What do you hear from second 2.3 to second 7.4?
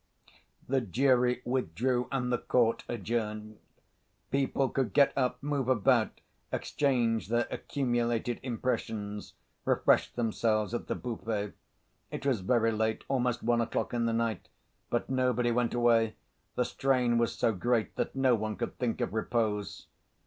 the court adjourned. People could get up, move about, exchange